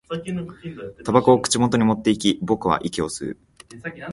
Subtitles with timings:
[0.25, 0.47] 煙
[1.03, 3.37] 草を口元に持っていき、僕は息を吸う